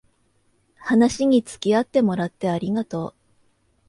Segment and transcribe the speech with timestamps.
[0.77, 3.13] 話につきあってもらってありがとう